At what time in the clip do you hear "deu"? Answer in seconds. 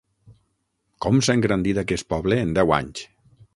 2.59-2.77